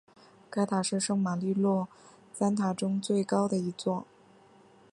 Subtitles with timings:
[0.49, 1.87] 该塔是圣马利诺
[2.33, 4.07] 三塔之中最高的一座。